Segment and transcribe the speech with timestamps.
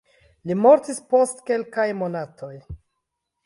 [0.51, 2.53] Li mortis post kelkaj monatoj.